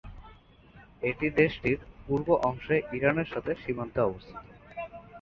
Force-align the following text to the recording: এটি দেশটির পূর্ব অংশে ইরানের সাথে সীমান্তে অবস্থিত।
এটি 1.01 1.27
দেশটির 1.39 1.77
পূর্ব 2.05 2.27
অংশে 2.43 2.75
ইরানের 2.97 3.27
সাথে 3.33 3.51
সীমান্তে 3.55 3.99
অবস্থিত। 4.01 4.37